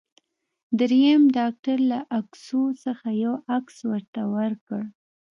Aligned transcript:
دریم 0.79 1.21
ډاکټر 1.37 1.77
له 1.91 1.99
عکسو 2.17 2.61
څخه 2.83 3.07
یو 3.23 3.33
عکس 3.55 3.75
ورته 3.91 4.21
ورکړ. 4.35 4.81